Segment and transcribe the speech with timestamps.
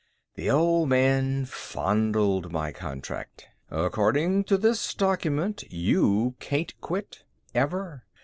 [0.33, 3.47] The Old Man fondled my contract.
[3.69, 7.21] "According to this document, you can't quit.
[7.53, 8.03] Ever.